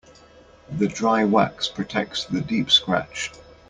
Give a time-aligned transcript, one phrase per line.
[0.79, 3.29] The dry wax protects the deep scratch.